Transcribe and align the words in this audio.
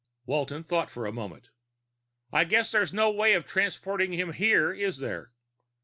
Walton 0.25 0.63
thought 0.63 0.89
for 0.89 1.05
a 1.05 1.11
moment. 1.13 1.51
"I 2.33 2.43
guess 2.43 2.71
there's 2.71 2.91
no 2.91 3.11
way 3.11 3.33
of 3.33 3.45
transporting 3.45 4.13
him 4.13 4.33
here, 4.33 4.73
is 4.73 4.97
there?" 4.97 5.31